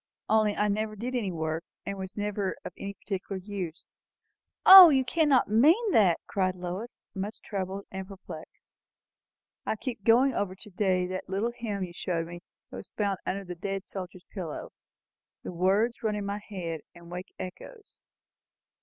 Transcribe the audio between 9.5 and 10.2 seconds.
"I keep